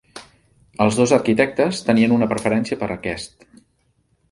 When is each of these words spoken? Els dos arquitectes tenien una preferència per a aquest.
Els 0.85 0.97
dos 0.99 1.13
arquitectes 1.17 1.83
tenien 1.91 2.17
una 2.17 2.31
preferència 2.33 2.81
per 2.83 2.91
a 2.91 2.93
aquest. 2.99 3.49